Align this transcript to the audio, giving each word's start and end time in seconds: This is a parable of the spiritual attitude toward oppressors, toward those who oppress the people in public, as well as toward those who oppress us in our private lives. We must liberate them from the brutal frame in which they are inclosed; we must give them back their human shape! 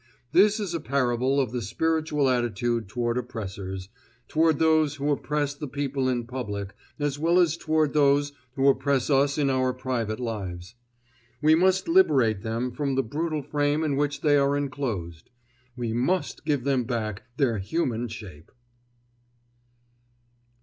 This 0.31 0.59
is 0.59 0.73
a 0.73 0.79
parable 0.79 1.39
of 1.39 1.51
the 1.51 1.61
spiritual 1.61 2.27
attitude 2.27 2.87
toward 2.87 3.19
oppressors, 3.19 3.89
toward 4.27 4.57
those 4.57 4.95
who 4.95 5.11
oppress 5.11 5.53
the 5.53 5.67
people 5.67 6.09
in 6.09 6.25
public, 6.25 6.73
as 6.97 7.19
well 7.19 7.37
as 7.37 7.55
toward 7.55 7.93
those 7.93 8.31
who 8.55 8.67
oppress 8.67 9.11
us 9.11 9.37
in 9.37 9.51
our 9.51 9.73
private 9.75 10.19
lives. 10.19 10.73
We 11.39 11.53
must 11.53 11.87
liberate 11.87 12.41
them 12.41 12.71
from 12.71 12.95
the 12.95 13.03
brutal 13.03 13.43
frame 13.43 13.83
in 13.83 13.95
which 13.95 14.21
they 14.21 14.37
are 14.37 14.57
inclosed; 14.57 15.29
we 15.75 15.93
must 15.93 16.45
give 16.45 16.63
them 16.63 16.83
back 16.85 17.21
their 17.37 17.59
human 17.59 18.07
shape! 18.07 18.51